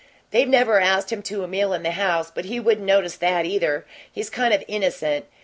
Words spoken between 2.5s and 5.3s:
wouldn't notice that, either he's kind of innocent.